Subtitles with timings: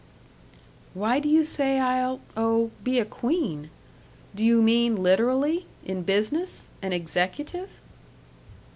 [0.95, 3.69] "Why do you say I'll oh, be a queen?
[4.33, 7.69] Do you mean literally, in business, an executive?"